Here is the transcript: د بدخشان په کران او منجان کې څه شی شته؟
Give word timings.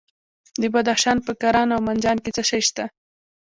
د 0.61 0.63
بدخشان 0.73 1.17
په 1.25 1.31
کران 1.41 1.67
او 1.75 1.81
منجان 1.87 2.17
کې 2.23 2.31
څه 2.37 2.43
شی 2.49 2.61
شته؟ 2.67 2.83